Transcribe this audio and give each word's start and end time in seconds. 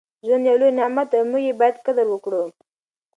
ژوند 0.27 0.43
یو 0.49 0.55
لوی 0.61 0.71
نعمت 0.77 1.07
دی 1.11 1.17
او 1.19 1.27
موږ 1.31 1.43
یې 1.47 1.53
باید 1.59 1.83
قدر 1.85 2.05
وکړو. 2.09 2.43